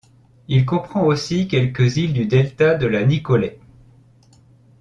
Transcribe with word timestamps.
Il 0.47 0.65
comprend 0.65 1.03
aussi 1.05 1.47
quelques 1.47 1.97
îles 1.97 2.13
du 2.13 2.25
delta 2.25 2.73
de 2.73 2.87
la 2.87 3.03
Nicolet. 3.05 3.59